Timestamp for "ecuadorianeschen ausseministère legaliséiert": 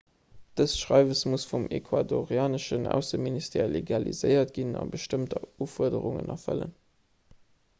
1.77-4.55